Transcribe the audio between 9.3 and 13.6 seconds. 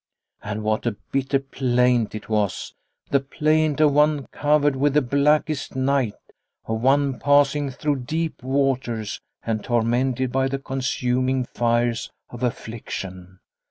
and tormented by the consuming fires of affliction.